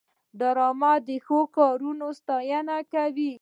[0.39, 3.29] ډرامه د ښو کارونو ستاینه کوي